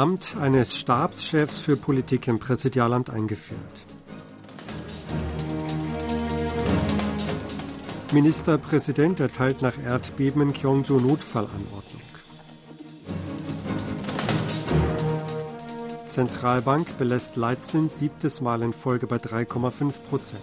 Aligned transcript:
Amt 0.00 0.34
eines 0.40 0.78
Stabschefs 0.78 1.60
für 1.60 1.76
Politik 1.76 2.26
im 2.26 2.38
Präsidialamt 2.38 3.10
eingeführt. 3.10 3.84
Ministerpräsident 8.10 9.20
erteilt 9.20 9.60
nach 9.60 9.74
Erdbeben 9.78 10.40
in 10.40 10.52
Gyeongju 10.54 11.00
Notfallanordnung. 11.00 12.00
Zentralbank 16.06 16.96
belässt 16.96 17.36
Leitzins 17.36 17.98
siebtes 17.98 18.40
Mal 18.40 18.62
in 18.62 18.72
Folge 18.72 19.06
bei 19.06 19.16
3,5 19.16 20.00
Prozent. 20.08 20.42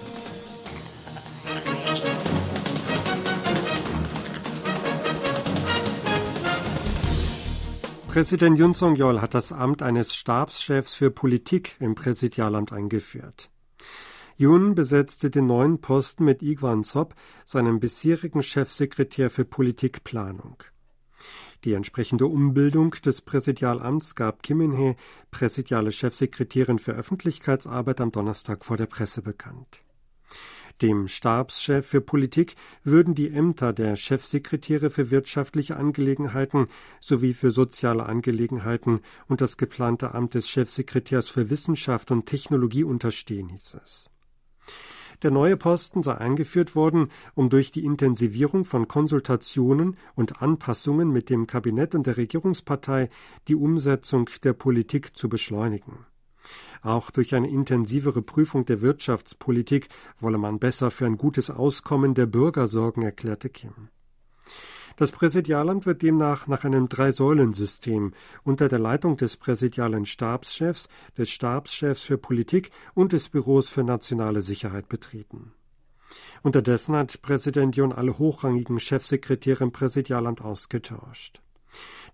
Präsident 8.17 8.57
Yun 8.57 8.73
Song-yeol 8.73 9.21
hat 9.21 9.35
das 9.35 9.51
Amt 9.51 9.83
eines 9.83 10.15
Stabschefs 10.15 10.95
für 10.95 11.11
Politik 11.11 11.75
im 11.79 11.93
Präsidialamt 11.93 12.73
eingeführt. 12.73 13.51
Yun 14.37 14.73
besetzte 14.73 15.29
den 15.29 15.45
neuen 15.45 15.81
Posten 15.81 16.25
mit 16.25 16.41
Igwan 16.41 16.81
Sop, 16.83 17.13
seinem 17.45 17.79
bisherigen 17.79 18.41
Chefsekretär 18.41 19.29
für 19.29 19.45
Politikplanung. 19.45 20.63
Die 21.63 21.73
entsprechende 21.73 22.25
Umbildung 22.25 22.89
des 23.05 23.21
Präsidialamts 23.21 24.15
gab 24.15 24.41
Kim 24.41 24.61
In-hee, 24.61 24.95
präsidiale 25.29 25.91
Chefsekretärin 25.91 26.79
für 26.79 26.93
Öffentlichkeitsarbeit, 26.93 28.01
am 28.01 28.11
Donnerstag 28.11 28.65
vor 28.65 28.77
der 28.77 28.87
Presse 28.87 29.21
bekannt. 29.21 29.83
Dem 30.81 31.07
Stabschef 31.07 31.87
für 31.87 32.01
Politik 32.01 32.55
würden 32.83 33.15
die 33.15 33.29
Ämter 33.29 33.73
der 33.73 33.95
Chefsekretäre 33.95 34.91
für 34.91 35.09
wirtschaftliche 35.09 35.75
Angelegenheiten 35.75 36.67
sowie 36.99 37.33
für 37.33 37.51
soziale 37.51 38.05
Angelegenheiten 38.05 38.99
und 39.27 39.41
das 39.41 39.57
geplante 39.57 40.13
Amt 40.13 40.35
des 40.35 40.47
Chefsekretärs 40.47 41.29
für 41.29 41.49
Wissenschaft 41.49 42.11
und 42.11 42.27
Technologie 42.27 42.83
unterstehen, 42.83 43.49
hieß 43.49 43.77
es. 43.83 44.11
Der 45.23 45.31
neue 45.31 45.57
Posten 45.57 46.03
sei 46.03 46.13
eingeführt 46.13 46.75
worden, 46.75 47.09
um 47.33 47.49
durch 47.49 47.71
die 47.71 47.83
Intensivierung 47.83 48.65
von 48.65 48.87
Konsultationen 48.87 49.97
und 50.13 50.43
Anpassungen 50.43 51.11
mit 51.11 51.31
dem 51.31 51.47
Kabinett 51.47 51.95
und 51.95 52.05
der 52.05 52.17
Regierungspartei 52.17 53.09
die 53.47 53.55
Umsetzung 53.55 54.29
der 54.43 54.53
Politik 54.53 55.17
zu 55.17 55.27
beschleunigen. 55.27 56.05
Auch 56.81 57.11
durch 57.11 57.35
eine 57.35 57.49
intensivere 57.49 58.21
Prüfung 58.21 58.65
der 58.65 58.81
Wirtschaftspolitik 58.81 59.87
wolle 60.19 60.37
man 60.37 60.59
besser 60.59 60.91
für 60.91 61.05
ein 61.05 61.17
gutes 61.17 61.49
Auskommen 61.49 62.13
der 62.13 62.25
Bürger 62.25 62.67
sorgen, 62.67 63.01
erklärte 63.01 63.49
Kim. 63.49 63.89
Das 64.97 65.11
Präsidialamt 65.11 65.85
wird 65.85 66.01
demnach 66.01 66.47
nach 66.47 66.63
einem 66.63 66.89
Drei-Säulen-System 66.89 68.13
unter 68.43 68.67
der 68.67 68.79
Leitung 68.79 69.15
des 69.15 69.37
präsidialen 69.37 70.07
Stabschefs, 70.07 70.89
des 71.15 71.29
Stabschefs 71.29 72.01
für 72.01 72.17
Politik 72.17 72.71
und 72.95 73.13
des 73.13 73.29
Büros 73.29 73.69
für 73.69 73.83
nationale 73.83 74.41
Sicherheit 74.41 74.89
betrieben. 74.89 75.53
Unterdessen 76.41 76.95
hat 76.95 77.21
Präsident 77.21 77.75
John 77.75 77.91
alle 77.91 78.17
hochrangigen 78.17 78.79
Chefsekretäre 78.79 79.65
im 79.65 79.71
Präsidialamt 79.71 80.41
ausgetauscht. 80.41 81.41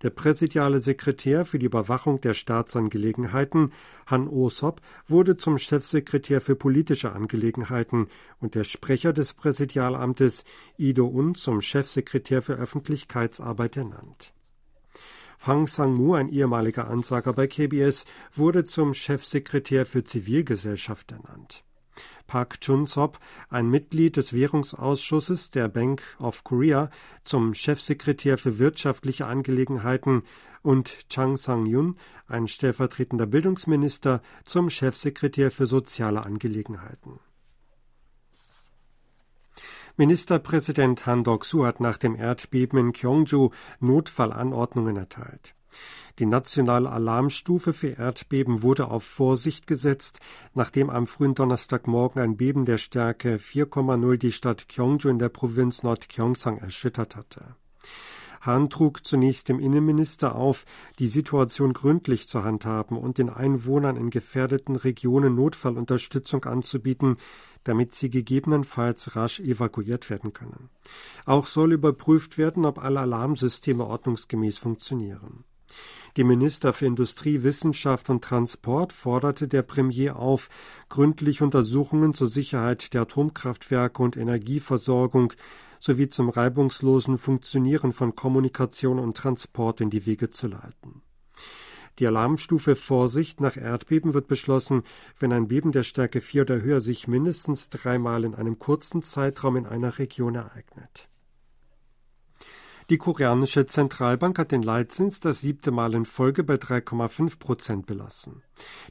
Der 0.02 0.10
präsidiale 0.10 0.80
Sekretär 0.80 1.46
für 1.46 1.60
die 1.60 1.66
Überwachung 1.66 2.20
der 2.20 2.34
Staatsangelegenheiten, 2.34 3.72
Han 4.08 4.28
Oh-sop, 4.28 4.82
wurde 5.08 5.38
zum 5.38 5.58
Chefsekretär 5.58 6.42
für 6.42 6.56
politische 6.56 7.14
Angelegenheiten 7.14 8.08
und 8.40 8.56
der 8.56 8.66
Sprecher 8.66 9.14
des 9.14 9.34
Präsidialamtes, 9.34 10.44
Ido 10.78 11.08
Un, 11.08 11.36
zum 11.36 11.62
Chefsekretär 11.62 12.42
für 12.42 12.56
Öffentlichkeitsarbeit 12.56 13.78
ernannt. 13.78 14.34
Hang 15.46 15.68
Sang-mu, 15.68 16.14
ein 16.14 16.30
ehemaliger 16.30 16.88
Ansager 16.88 17.34
bei 17.34 17.48
KBS, 17.48 18.06
wurde 18.34 18.64
zum 18.64 18.94
Chefsekretär 18.94 19.86
für 19.86 20.04
Zivilgesellschaft 20.04 21.12
ernannt. 21.12 21.64
Park 22.28 22.62
Chun-sop, 22.62 23.20
ein 23.50 23.70
Mitglied 23.70 24.18
des 24.18 24.34
Währungsausschusses 24.34 25.50
der 25.52 25.68
Bank 25.68 26.02
of 26.20 26.44
Korea, 26.44 26.90
zum 27.24 27.54
Chefsekretär 27.54 28.38
für 28.38 28.60
wirtschaftliche 28.60 29.28
Angelegenheiten 29.28 30.24
und 30.62 31.10
Chang 31.10 31.38
Sang-yun, 31.38 31.98
ein 32.28 32.48
stellvertretender 32.48 33.26
Bildungsminister, 33.26 34.22
zum 34.46 34.70
Chefsekretär 34.70 35.52
für 35.52 35.68
soziale 35.68 36.24
Angelegenheiten. 36.24 37.20
Ministerpräsident 39.96 41.06
Han 41.06 41.24
Dok-su 41.24 41.66
hat 41.66 41.80
nach 41.80 41.98
dem 41.98 42.16
Erdbeben 42.16 42.80
in 42.80 42.92
Gyeongju 42.94 43.52
Notfallanordnungen 43.80 44.98
erteilt. 44.98 45.54
Die 46.20 46.26
nationale 46.26 46.90
Alarmstufe 46.90 47.74
für 47.74 47.90
Erdbeben 47.90 48.62
wurde 48.62 48.90
auf 48.90 49.04
Vorsicht 49.04 49.68
gesetzt, 49.68 50.20
nachdem 50.54 50.90
am 50.90 51.08
frühen 51.08 51.36
Donnerstagmorgen 51.36 52.22
ein 52.22 52.38
Beben 52.38 52.66
der 52.66 52.78
Stärke 52.78 53.38
4,0 53.38 54.18
die 54.18 54.32
Stadt 54.32 54.68
Gyeongju 54.70 55.10
in 55.10 55.20
der 55.20 55.30
Provinz 55.30 55.84
Nord-Gyeongsang 55.84 56.58
erschüttert 56.58 57.16
hatte. 57.16 57.56
Hahn 58.46 58.70
trug 58.70 59.06
zunächst 59.06 59.48
dem 59.48 59.60
Innenminister 59.60 60.36
auf, 60.36 60.66
die 61.00 61.08
Situation 61.08 61.74
gründlich 61.74 62.28
zu 62.28 62.44
handhaben 62.44 62.98
und 62.98 63.18
den 63.18 63.30
Einwohnern 63.30 63.96
in 63.96 64.10
gefährdeten 64.10 64.76
Regionen 64.76 65.36
Notfallunterstützung 65.36 66.44
anzubieten, 66.46 67.18
damit 67.64 67.94
sie 67.94 68.10
gegebenenfalls 68.10 69.16
rasch 69.16 69.40
evakuiert 69.40 70.10
werden 70.10 70.34
können. 70.34 70.70
Auch 71.26 71.48
soll 71.48 71.72
überprüft 71.72 72.38
werden, 72.38 72.66
ob 72.66 72.84
alle 72.84 73.00
Alarmsysteme 73.00 73.86
ordnungsgemäß 73.86 74.58
funktionieren. 74.58 75.46
Die 76.16 76.24
Minister 76.24 76.74
für 76.74 76.86
Industrie, 76.86 77.42
Wissenschaft 77.42 78.10
und 78.10 78.24
Transport 78.24 78.94
forderte 78.94 79.48
der 79.48 79.64
Premier 79.64 80.16
auf, 80.16 80.50
gründlich 80.88 81.42
Untersuchungen 81.42 82.14
zur 82.14 82.28
Sicherheit 82.28 82.94
der 82.94 83.04
Atomkraftwerke 83.04 84.04
und 84.04 84.16
Energieversorgung 84.16 85.34
sowie 85.80 86.10
zum 86.10 86.30
reibungslosen 86.30 87.18
Funktionieren 87.18 87.92
von 87.92 88.16
Kommunikation 88.16 89.00
und 89.00 89.18
Transport 89.18 89.82
in 89.82 89.90
die 89.90 90.06
Wege 90.06 90.30
zu 90.30 90.48
leiten. 90.48 91.02
Die 92.00 92.08
Alarmstufe 92.08 92.76
Vorsicht 92.76 93.42
nach 93.42 93.58
Erdbeben 93.58 94.14
wird 94.14 94.28
beschlossen, 94.28 94.84
wenn 95.20 95.32
ein 95.32 95.48
Beben 95.48 95.72
der 95.72 95.84
Stärke 95.84 96.22
4 96.22 96.44
oder 96.44 96.62
höher 96.62 96.82
sich 96.82 97.08
mindestens 97.08 97.70
dreimal 97.70 98.24
in 98.24 98.34
einem 98.34 98.58
kurzen 98.58 99.02
Zeitraum 99.02 99.58
in 99.58 99.66
einer 99.66 100.00
Region 100.00 100.36
ereignet. 100.36 101.10
Die 102.90 102.98
koreanische 102.98 103.66
Zentralbank 103.66 104.38
hat 104.38 104.52
den 104.52 104.62
Leitzins 104.62 105.22
das 105.22 105.40
siebte 105.40 105.72
Mal 105.72 105.94
in 105.94 106.06
Folge 106.06 106.44
bei 106.44 106.56
3,5 106.56 107.40
Prozent 107.40 107.86
belassen. 107.86 108.44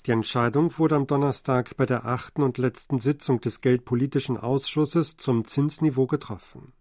Die 0.06 0.12
Entscheidung 0.12 0.76
wurde 0.78 0.96
am 0.96 1.06
Donnerstag 1.06 1.76
bei 1.76 1.84
der 1.84 2.06
achten 2.06 2.42
und 2.42 2.56
letzten 2.56 2.98
Sitzung 2.98 3.40
des 3.40 3.60
Geldpolitischen 3.60 4.38
Ausschusses 4.38 5.18
zum 5.18 5.44
Zinsniveau 5.44 6.06
getroffen. 6.06 6.72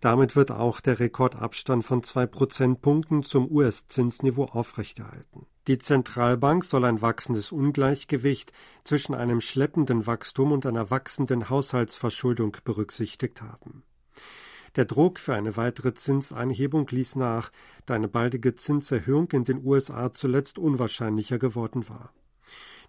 Damit 0.00 0.36
wird 0.36 0.50
auch 0.50 0.80
der 0.80 1.00
Rekordabstand 1.00 1.82
von 1.82 2.02
zwei 2.02 2.26
Prozentpunkten 2.26 3.22
zum 3.22 3.50
US-Zinsniveau 3.50 4.44
aufrechterhalten. 4.44 5.46
Die 5.66 5.78
Zentralbank 5.78 6.64
soll 6.64 6.84
ein 6.84 7.00
wachsendes 7.00 7.52
Ungleichgewicht 7.52 8.52
zwischen 8.84 9.14
einem 9.14 9.40
schleppenden 9.40 10.06
Wachstum 10.06 10.52
und 10.52 10.66
einer 10.66 10.90
wachsenden 10.90 11.48
Haushaltsverschuldung 11.48 12.54
berücksichtigt 12.64 13.40
haben. 13.40 13.82
Der 14.76 14.86
Druck 14.86 15.20
für 15.20 15.34
eine 15.34 15.56
weitere 15.56 15.94
Zinseinhebung 15.94 16.88
ließ 16.88 17.16
nach, 17.16 17.52
da 17.86 17.94
eine 17.94 18.08
baldige 18.08 18.54
Zinserhöhung 18.56 19.30
in 19.30 19.44
den 19.44 19.64
USA 19.64 20.12
zuletzt 20.12 20.58
unwahrscheinlicher 20.58 21.38
geworden 21.38 21.88
war. 21.88 22.12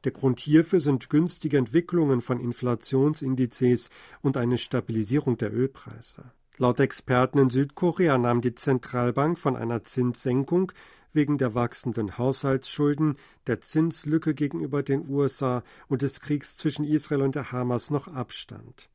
Der 0.03 0.11
Grund 0.11 0.39
hierfür 0.39 0.79
sind 0.79 1.09
günstige 1.09 1.57
Entwicklungen 1.57 2.21
von 2.21 2.39
Inflationsindizes 2.39 3.89
und 4.21 4.37
eine 4.37 4.57
Stabilisierung 4.57 5.37
der 5.37 5.53
Ölpreise. 5.53 6.31
Laut 6.57 6.79
Experten 6.79 7.37
in 7.37 7.49
Südkorea 7.49 8.17
nahm 8.17 8.41
die 8.41 8.55
Zentralbank 8.55 9.37
von 9.37 9.55
einer 9.55 9.83
Zinssenkung 9.83 10.71
wegen 11.11 11.37
der 11.37 11.53
wachsenden 11.53 12.17
Haushaltsschulden, 12.17 13.17
der 13.47 13.61
Zinslücke 13.61 14.33
gegenüber 14.33 14.83
den 14.83 15.07
USA 15.09 15.63
und 15.87 16.01
des 16.01 16.19
Kriegs 16.19 16.57
zwischen 16.57 16.85
Israel 16.85 17.21
und 17.21 17.35
der 17.35 17.51
Hamas 17.51 17.89
noch 17.89 18.07
Abstand. 18.07 18.89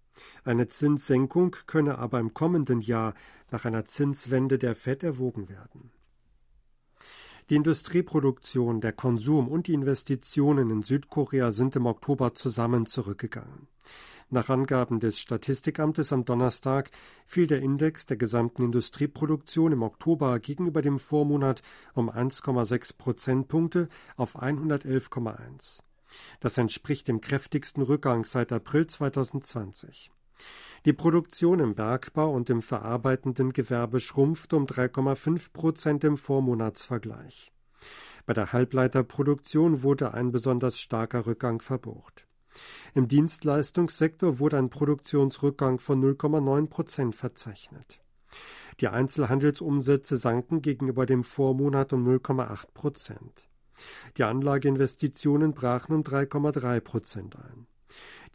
Eine 0.44 0.68
Zinssenkung 0.68 1.56
könne 1.66 1.98
aber 1.98 2.20
im 2.20 2.34
kommenden 2.34 2.80
Jahr 2.80 3.14
nach 3.50 3.64
einer 3.64 3.84
Zinswende 3.84 4.58
der 4.58 4.74
Fed 4.74 5.02
erwogen 5.02 5.48
werden. 5.48 5.90
Die 7.50 7.56
Industrieproduktion, 7.56 8.80
der 8.80 8.92
Konsum 8.92 9.48
und 9.48 9.66
die 9.66 9.74
Investitionen 9.74 10.70
in 10.70 10.82
Südkorea 10.82 11.50
sind 11.50 11.74
im 11.74 11.86
Oktober 11.86 12.32
zusammen 12.34 12.86
zurückgegangen. 12.86 13.66
Nach 14.32 14.48
Angaben 14.48 15.00
des 15.00 15.18
Statistikamtes 15.18 16.12
am 16.12 16.24
Donnerstag 16.24 16.92
fiel 17.26 17.48
der 17.48 17.60
Index 17.60 18.06
der 18.06 18.16
gesamten 18.16 18.62
Industrieproduktion 18.62 19.72
im 19.72 19.82
Oktober 19.82 20.38
gegenüber 20.38 20.82
dem 20.82 21.00
Vormonat 21.00 21.62
um 21.94 22.08
1,6 22.08 22.96
Prozentpunkte 22.96 23.88
auf 24.16 24.40
111,1. 24.40 25.80
Das 26.40 26.58
entspricht 26.58 27.08
dem 27.08 27.20
kräftigsten 27.20 27.82
Rückgang 27.82 28.24
seit 28.24 28.52
April 28.52 28.86
2020. 28.86 30.10
Die 30.86 30.92
Produktion 30.92 31.60
im 31.60 31.74
Bergbau 31.74 32.32
und 32.32 32.48
im 32.48 32.62
verarbeitenden 32.62 33.52
Gewerbe 33.52 34.00
schrumpfte 34.00 34.56
um 34.56 34.64
3,5 34.66 35.52
Prozent 35.52 36.04
im 36.04 36.16
Vormonatsvergleich. 36.16 37.52
Bei 38.24 38.32
der 38.32 38.52
Halbleiterproduktion 38.52 39.82
wurde 39.82 40.14
ein 40.14 40.32
besonders 40.32 40.80
starker 40.80 41.26
Rückgang 41.26 41.60
verbucht. 41.60 42.26
Im 42.94 43.08
Dienstleistungssektor 43.08 44.38
wurde 44.38 44.58
ein 44.58 44.70
Produktionsrückgang 44.70 45.78
von 45.78 46.02
0,9 46.02 46.68
Prozent 46.68 47.14
verzeichnet. 47.14 48.00
Die 48.80 48.88
Einzelhandelsumsätze 48.88 50.16
sanken 50.16 50.62
gegenüber 50.62 51.04
dem 51.04 51.22
Vormonat 51.22 51.92
um 51.92 52.08
0,8 52.08 52.72
Prozent. 52.72 53.49
Die 54.16 54.24
Anlageinvestitionen 54.24 55.54
brachen 55.54 55.94
um 55.94 56.02
3,3 56.02 56.80
Prozent 56.80 57.36
ein. 57.36 57.66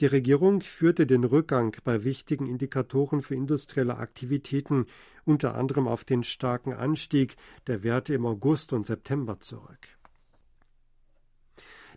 Die 0.02 0.06
Regierung 0.08 0.60
führte 0.60 1.08
den 1.08 1.24
Rückgang 1.24 1.76
bei 1.86 2.04
wichtigen 2.04 2.48
Indikatoren 2.48 3.22
für 3.22 3.36
industrielle 3.36 3.98
Aktivitäten 3.98 4.88
unter 5.24 5.56
anderem 5.56 5.88
auf 5.88 6.04
den 6.04 6.24
starken 6.24 6.74
Anstieg 6.74 7.38
der 7.68 7.84
Werte 7.84 8.14
im 8.14 8.26
August 8.26 8.74
und 8.74 8.86
September 8.86 9.40
zurück. 9.40 9.88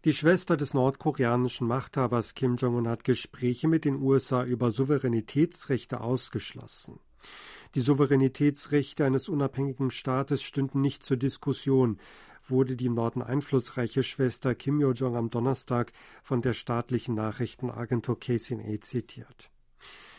Die 0.05 0.15
Schwester 0.15 0.57
des 0.57 0.75
nordkoreanischen 0.75 1.67
Machthabers 1.67 2.35
Kim 2.35 2.55
Jong-un 2.55 2.87
hat 2.87 3.03
Gespräche 3.03 3.67
mit 3.67 3.85
den 3.85 4.01
USA 4.01 4.45
über 4.45 4.71
Souveränitätsrechte 4.71 6.01
ausgeschlossen. 6.01 7.01
Die 7.75 7.81
Souveränitätsrechte 7.81 9.05
eines 9.05 9.29
unabhängigen 9.29 9.91
Staates 9.91 10.45
stünden 10.45 10.81
nicht 10.81 11.03
zur 11.03 11.17
Diskussion, 11.17 11.99
wurde 12.51 12.77
die 12.77 12.87
im 12.87 12.95
Norden 12.95 13.23
einflussreiche 13.23 14.03
Schwester 14.03 14.55
Kim 14.55 14.81
Yo-jong 14.81 15.17
am 15.17 15.31
Donnerstag 15.31 15.93
von 16.23 16.43
der 16.43 16.53
staatlichen 16.53 17.15
Nachrichtenagentur 17.15 18.19
KCNA 18.19 18.81
zitiert. 18.81 19.51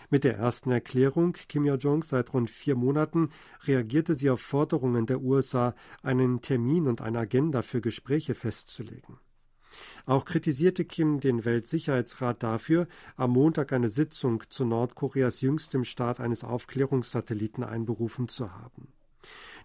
Mit 0.09 0.23
der 0.23 0.37
ersten 0.37 0.71
Erklärung 0.71 1.33
Kim 1.47 1.65
Yo-jong 1.65 2.03
seit 2.03 2.33
rund 2.33 2.49
vier 2.49 2.75
Monaten 2.75 3.29
reagierte 3.63 4.15
sie 4.15 4.29
auf 4.29 4.41
Forderungen 4.41 5.05
der 5.05 5.21
USA, 5.21 5.75
einen 6.01 6.41
Termin 6.41 6.87
und 6.87 7.01
eine 7.01 7.19
Agenda 7.19 7.61
für 7.61 7.79
Gespräche 7.79 8.33
festzulegen. 8.33 9.19
Auch 10.07 10.25
kritisierte 10.25 10.83
Kim 10.83 11.19
den 11.19 11.45
Weltsicherheitsrat 11.45 12.41
dafür, 12.41 12.87
am 13.15 13.31
Montag 13.31 13.71
eine 13.71 13.89
Sitzung 13.89 14.43
zu 14.49 14.65
Nordkoreas 14.65 15.41
jüngstem 15.41 15.83
Start 15.83 16.19
eines 16.19 16.43
Aufklärungssatelliten 16.43 17.63
einberufen 17.63 18.27
zu 18.27 18.51
haben. 18.51 18.91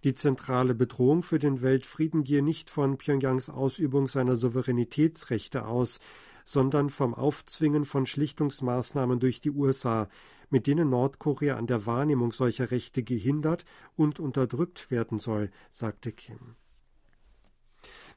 Die 0.04 0.12
zentrale 0.12 0.74
Bedrohung 0.74 1.22
für 1.22 1.38
den 1.38 1.62
Weltfrieden 1.62 2.24
gehe 2.24 2.42
nicht 2.42 2.68
von 2.68 2.98
Pyongyangs 2.98 3.48
Ausübung 3.48 4.06
seiner 4.06 4.36
Souveränitätsrechte 4.36 5.66
aus, 5.66 5.98
sondern 6.44 6.90
vom 6.90 7.14
Aufzwingen 7.14 7.86
von 7.86 8.04
Schlichtungsmaßnahmen 8.04 9.18
durch 9.18 9.40
die 9.40 9.50
USA, 9.50 10.10
mit 10.50 10.66
denen 10.66 10.90
Nordkorea 10.90 11.56
an 11.56 11.66
der 11.66 11.86
Wahrnehmung 11.86 12.32
solcher 12.32 12.70
Rechte 12.70 13.02
gehindert 13.02 13.64
und 13.96 14.20
unterdrückt 14.20 14.90
werden 14.90 15.18
soll, 15.18 15.50
sagte 15.70 16.12
Kim. 16.12 16.54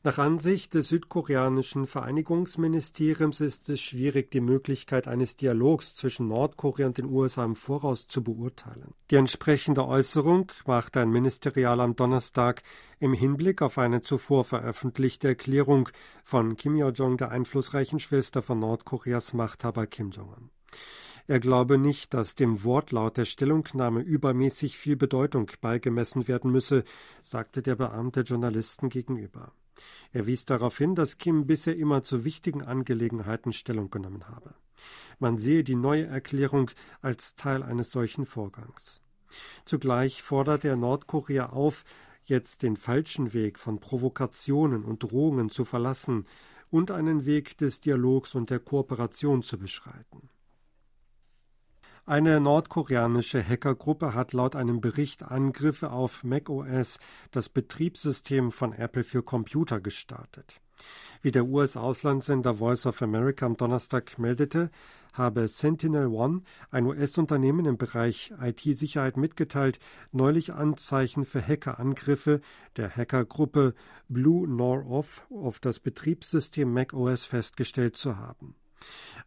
Nach 0.08 0.20
Ansicht 0.20 0.74
des 0.74 0.88
südkoreanischen 0.88 1.86
Vereinigungsministeriums 1.86 3.42
ist 3.42 3.68
es 3.68 3.82
schwierig, 3.82 4.32
die 4.32 4.40
Möglichkeit 4.40 5.06
eines 5.06 5.36
Dialogs 5.36 5.96
zwischen 5.98 6.30
Nordkorea 6.30 6.88
und 6.88 6.98
den 6.98 7.08
USA 7.08 7.44
im 7.44 7.58
Voraus 7.58 8.08
zu 8.08 8.24
beurteilen. 8.24 8.94
Die 9.12 9.18
entsprechende 9.18 9.86
Äußerung 9.86 10.50
machte 10.66 11.02
ein 11.02 11.10
Ministerial 11.10 11.82
am 11.82 11.98
Donnerstag 11.98 12.64
im 13.02 13.12
Hinblick 13.12 13.62
auf 13.62 13.78
eine 13.78 14.02
zuvor 14.02 14.46
veröffentlichte 14.46 15.28
Erklärung 15.28 15.90
von 16.24 16.56
Kim 16.56 16.78
Yo-jong, 16.78 17.18
der 17.18 17.32
einflussreichen 17.32 18.00
Schwester 18.00 18.42
von 18.42 18.60
Nordkoreas 18.60 19.34
Machthaber 19.34 19.88
Kim 19.88 20.12
Jong-un. 20.12 20.52
Er 21.28 21.42
glaube 21.42 21.78
nicht, 21.78 22.14
dass 22.14 22.36
dem 22.36 22.64
Wortlaut 22.64 23.18
der 23.18 23.26
Stellungnahme 23.26 24.00
übermäßig 24.00 24.78
viel 24.78 24.96
Bedeutung 24.96 25.52
beigemessen 25.60 26.30
werden 26.30 26.50
müsse, 26.50 26.86
sagte 27.24 27.62
der 27.62 27.76
Beamte 27.76 28.22
Journalisten 28.22 28.88
gegenüber. 28.88 29.52
Er 30.12 30.26
wies 30.26 30.46
darauf 30.46 30.78
hin, 30.78 30.96
dass 30.96 31.18
Kim 31.18 31.48
bisher 31.48 31.78
immer 31.78 32.04
zu 32.04 32.26
wichtigen 32.26 32.64
Angelegenheiten 32.64 33.54
Stellung 33.54 33.90
genommen 33.90 34.28
habe. 34.28 34.54
Man 35.20 35.38
sehe 35.38 35.64
die 35.64 35.76
neue 35.76 36.06
Erklärung 36.06 36.72
als 37.02 37.36
Teil 37.36 37.64
eines 37.64 37.92
solchen 37.92 38.26
Vorgangs. 38.26 39.02
Zugleich 39.66 40.22
forderte 40.22 40.70
er 40.70 40.76
Nordkorea 40.76 41.48
auf, 41.48 41.84
jetzt 42.26 42.64
den 42.64 42.76
falschen 42.76 43.34
Weg 43.34 43.58
von 43.58 43.80
Provokationen 43.80 44.84
und 44.84 45.00
Drohungen 45.04 45.50
zu 45.50 45.66
verlassen 45.66 46.26
und 46.70 46.92
einen 46.92 47.26
Weg 47.26 47.58
des 47.58 47.80
Dialogs 47.80 48.36
und 48.36 48.50
der 48.50 48.60
Kooperation 48.60 49.42
zu 49.42 49.58
beschreiten. 49.58 50.30
Eine 52.10 52.40
nordkoreanische 52.40 53.44
Hackergruppe 53.46 54.14
hat 54.14 54.32
laut 54.32 54.56
einem 54.56 54.80
Bericht 54.80 55.24
Angriffe 55.24 55.92
auf 55.92 56.24
macOS, 56.24 57.00
das 57.32 57.50
Betriebssystem 57.50 58.54
von 58.54 58.72
Apple 58.72 59.04
für 59.04 59.24
Computer, 59.24 59.82
gestartet. 59.82 60.62
Wie 61.22 61.32
der 61.32 61.44
US-Auslandssender 61.44 62.56
Voice 62.56 62.86
of 62.86 63.02
America 63.02 63.46
am 63.46 63.58
Donnerstag 63.58 64.18
meldete, 64.20 64.72
habe 65.12 65.50
Sentinel 65.50 66.08
One, 66.08 66.44
ein 66.72 66.86
US-Unternehmen 66.86 67.66
im 67.66 67.78
Bereich 67.78 68.32
IT-Sicherheit, 68.42 69.18
mitgeteilt, 69.18 69.78
neulich 70.14 70.54
Anzeichen 70.54 71.26
für 71.26 71.46
Hackerangriffe 71.46 72.40
der 72.78 72.90
Hackergruppe 72.90 73.74
Blue 74.08 74.48
Nor-Off 74.48 75.28
auf 75.30 75.60
das 75.60 75.82
Betriebssystem 75.82 76.72
macOS 76.72 77.26
festgestellt 77.26 77.98
zu 77.98 78.16
haben. 78.18 78.56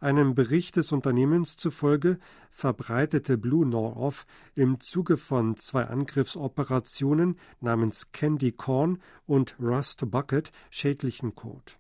Einem 0.00 0.35
Bericht 0.35 0.76
des 0.76 0.93
Unternehmens 0.93 1.56
zufolge 1.56 2.19
verbreitete 2.50 3.37
Blue 3.37 3.67
North 3.67 4.26
im 4.55 4.81
Zuge 4.81 5.17
von 5.17 5.56
zwei 5.56 5.85
Angriffsoperationen 5.85 7.38
namens 7.61 8.12
Candy 8.12 8.52
Corn 8.52 9.02
und 9.26 9.56
Rust 9.61 10.11
Bucket 10.11 10.52
schädlichen 10.70 11.35
Code. 11.35 11.73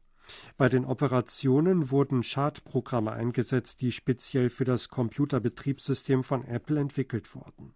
Bei 0.56 0.68
den 0.68 0.84
Operationen 0.84 1.90
wurden 1.90 2.22
Schadprogramme 2.22 3.12
eingesetzt, 3.12 3.80
die 3.80 3.90
speziell 3.90 4.50
für 4.50 4.64
das 4.64 4.88
Computerbetriebssystem 4.88 6.22
von 6.22 6.44
Apple 6.44 6.78
entwickelt 6.78 7.34
wurden. 7.34 7.74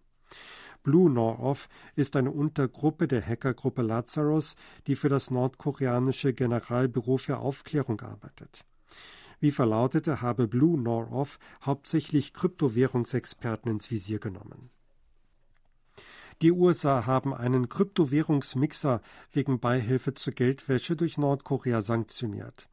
Blue 0.83 1.09
North 1.09 1.67
ist 1.95 2.15
eine 2.15 2.31
Untergruppe 2.31 3.07
der 3.07 3.25
Hackergruppe 3.25 3.81
Lazarus, 3.81 4.55
die 4.85 4.95
für 4.95 5.09
das 5.09 5.31
nordkoreanische 5.31 6.33
Generalbüro 6.33 7.17
für 7.17 7.39
Aufklärung 7.39 8.01
arbeitet. 8.01 8.63
Wie 9.39 9.51
verlautete, 9.51 10.21
habe 10.21 10.47
Blue 10.47 10.79
Nor-Off 10.79 11.39
hauptsächlich 11.63 12.33
Kryptowährungsexperten 12.33 13.71
ins 13.71 13.91
Visier 13.91 14.19
genommen. 14.19 14.69
Die 16.41 16.51
USA 16.51 17.05
haben 17.05 17.33
einen 17.33 17.69
Kryptowährungsmixer 17.69 19.01
wegen 19.31 19.59
Beihilfe 19.59 20.13
zur 20.13 20.33
Geldwäsche 20.33 20.95
durch 20.97 21.17
Nordkorea 21.17 21.81
sanktioniert. 21.81 22.67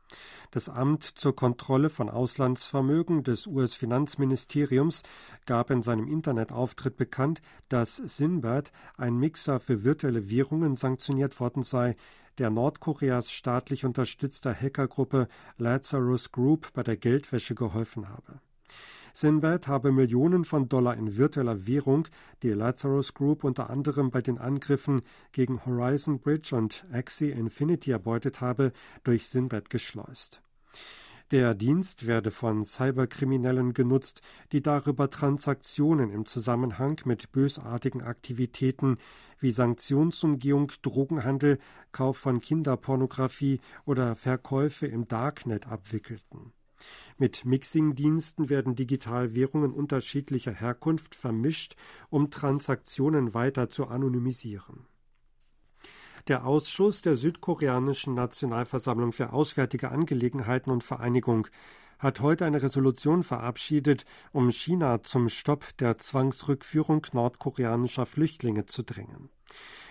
Das 0.50 0.68
Amt 0.68 1.04
zur 1.04 1.34
Kontrolle 1.34 1.88
von 1.88 2.10
Auslandsvermögen 2.10 3.22
des 3.22 3.46
US-Finanzministeriums 3.46 5.02
gab 5.46 5.70
in 5.70 5.80
seinem 5.80 6.08
Internetauftritt 6.08 6.96
bekannt, 6.96 7.40
dass 7.68 7.96
Sinbad, 7.96 8.72
ein 8.96 9.16
Mixer 9.16 9.60
für 9.60 9.84
virtuelle 9.84 10.28
Währungen, 10.28 10.76
sanktioniert 10.76 11.38
worden 11.40 11.62
sei, 11.62 11.96
der 12.38 12.50
Nordkoreas 12.50 13.30
staatlich 13.30 13.84
unterstützter 13.84 14.54
Hackergruppe 14.54 15.28
Lazarus 15.56 16.32
Group 16.32 16.72
bei 16.74 16.82
der 16.82 16.96
Geldwäsche 16.96 17.54
geholfen 17.54 18.08
habe. 18.08 18.40
Sinbad 19.14 19.68
habe 19.68 19.92
Millionen 19.92 20.44
von 20.44 20.68
Dollar 20.68 20.96
in 20.96 21.16
virtueller 21.16 21.66
Währung, 21.66 22.08
die 22.42 22.50
Lazarus 22.50 23.14
Group 23.14 23.44
unter 23.44 23.68
anderem 23.70 24.10
bei 24.10 24.22
den 24.22 24.38
Angriffen 24.38 25.02
gegen 25.32 25.64
Horizon 25.66 26.18
Bridge 26.18 26.56
und 26.56 26.86
Axie 26.92 27.30
Infinity 27.30 27.90
erbeutet 27.90 28.40
habe, 28.40 28.72
durch 29.04 29.26
Sinbad 29.26 29.70
geschleust. 29.70 30.42
Der 31.30 31.54
Dienst 31.54 32.06
werde 32.06 32.30
von 32.30 32.62
Cyberkriminellen 32.62 33.72
genutzt, 33.72 34.20
die 34.52 34.60
darüber 34.60 35.08
Transaktionen 35.08 36.10
im 36.10 36.26
Zusammenhang 36.26 37.00
mit 37.06 37.32
bösartigen 37.32 38.02
Aktivitäten 38.02 38.98
wie 39.38 39.50
Sanktionsumgehung, 39.50 40.72
Drogenhandel, 40.82 41.58
Kauf 41.90 42.18
von 42.18 42.40
Kinderpornografie 42.40 43.60
oder 43.86 44.14
Verkäufe 44.14 44.86
im 44.86 45.08
Darknet 45.08 45.68
abwickelten. 45.68 46.52
Mit 47.18 47.44
Mixing-Diensten 47.44 48.48
werden 48.48 48.74
Digitalwährungen 48.74 49.72
unterschiedlicher 49.72 50.52
Herkunft 50.52 51.14
vermischt, 51.14 51.76
um 52.10 52.30
Transaktionen 52.30 53.34
weiter 53.34 53.70
zu 53.70 53.86
anonymisieren. 53.86 54.86
Der 56.28 56.46
Ausschuss 56.46 57.02
der 57.02 57.16
südkoreanischen 57.16 58.14
Nationalversammlung 58.14 59.12
für 59.12 59.32
Auswärtige 59.32 59.90
Angelegenheiten 59.90 60.70
und 60.70 60.84
Vereinigung 60.84 61.48
hat 61.98 62.20
heute 62.20 62.44
eine 62.44 62.62
Resolution 62.62 63.22
verabschiedet, 63.22 64.04
um 64.32 64.50
China 64.50 65.02
zum 65.02 65.28
Stopp 65.28 65.76
der 65.78 65.98
Zwangsrückführung 65.98 67.06
nordkoreanischer 67.12 68.06
Flüchtlinge 68.06 68.66
zu 68.66 68.82
drängen. 68.82 69.30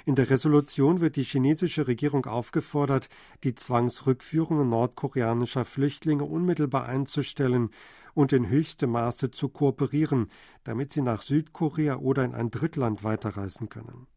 In 0.06 0.16
der 0.16 0.30
Resolution 0.30 1.00
wird 1.00 1.16
die 1.16 1.24
chinesische 1.24 1.88
Regierung 1.88 2.26
aufgefordert, 2.26 3.08
die 3.44 3.54
Zwangsrückführungen 3.54 4.70
nordkoreanischer 4.70 5.66
Flüchtlinge 5.66 6.24
unmittelbar 6.24 6.86
einzustellen 6.86 7.70
und 8.14 8.34
in 8.34 8.50
höchstem 8.50 8.92
Maße 8.92 9.32
zu 9.32 9.50
kooperieren, 9.50 10.30
damit 10.64 10.92
sie 10.92 11.02
nach 11.02 11.22
Südkorea 11.22 11.98
oder 11.98 12.26
in 12.26 12.34
ein 12.34 12.52
Drittland 12.52 13.04
weiterreisen 13.04 13.70
können. 13.70 14.08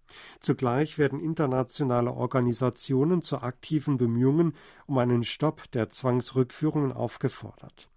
Zugleich 0.41 0.99
werden 0.99 1.21
internationale 1.21 2.13
Organisationen 2.13 3.23
zu 3.23 3.39
aktiven 3.41 3.97
Bemühungen 3.97 4.55
um 4.87 4.99
einen 4.99 5.25
Stopp 5.25 5.71
der 5.73 5.91
Zwangsrückführungen 5.91 6.93
aufgefordert. 6.93 7.91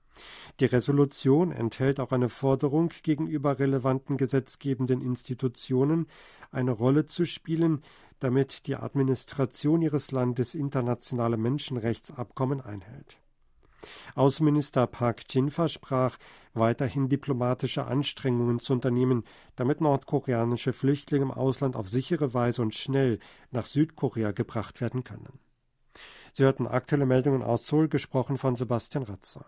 Die 0.60 0.66
Resolution 0.66 1.52
enthält 1.52 2.00
auch 2.00 2.12
eine 2.12 2.30
Forderung 2.30 2.92
gegenüber 3.04 3.60
relevanten 3.60 4.18
gesetzgebenden 4.18 5.02
Institutionen, 5.02 6.08
eine 6.52 6.72
Rolle 6.72 7.06
zu 7.06 7.26
spielen, 7.26 7.82
damit 8.20 8.68
die 8.68 8.76
Administration 8.76 9.82
ihres 9.82 10.12
Landes 10.12 10.56
internationale 10.56 11.38
Menschenrechtsabkommen 11.38 12.62
einhält. 12.62 13.20
Außenminister 14.16 14.88
Park 14.88 15.24
Jin 15.30 15.52
versprach, 15.52 16.18
weiterhin 16.54 17.10
diplomatische 17.10 17.86
Anstrengungen 17.86 18.60
zu 18.60 18.74
unternehmen, 18.74 19.24
damit 19.56 19.82
nordkoreanische 19.82 20.74
Flüchtlinge 20.74 21.26
im 21.26 21.32
Ausland 21.32 21.76
auf 21.76 21.88
sichere 21.88 22.34
Weise 22.34 22.62
und 22.62 22.74
schnell 22.74 23.20
nach 23.52 23.68
Südkorea 23.68 24.32
gebracht 24.32 24.82
werden 24.82 25.04
können. 25.04 25.40
Sie 26.34 26.44
hörten 26.44 26.68
aktuelle 26.68 27.06
Meldungen 27.06 27.42
aus 27.42 27.68
Seoul, 27.68 27.88
gesprochen 27.88 28.38
von 28.38 28.56
Sebastian 28.56 29.04
Ratzer. 29.04 29.46